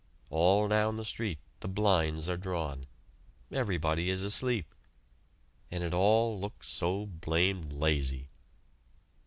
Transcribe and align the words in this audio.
All 0.31 0.67
down 0.67 0.97
the 0.97 1.05
street 1.05 1.37
the 1.59 1.67
blinds 1.67 2.27
are 2.27 2.35
drawn. 2.35 2.87
Everybody 3.51 4.09
is 4.09 4.23
asleep 4.23 4.73
and 5.69 5.83
it 5.83 5.93
all 5.93 6.39
looks 6.39 6.67
so 6.69 7.05
blamed 7.05 7.71
lazy. 7.71 8.29